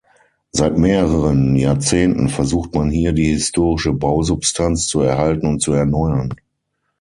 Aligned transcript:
Seit 0.51 0.79
mehreren 0.79 1.55
Jahrzehnten 1.55 2.27
versucht 2.27 2.73
man 2.73 2.89
hier 2.89 3.13
die 3.13 3.33
historische 3.33 3.93
Bausubstanz 3.93 4.87
zu 4.87 5.01
erhalten 5.01 5.45
und 5.45 5.59
zu 5.61 5.73
erneuern. 5.73 6.33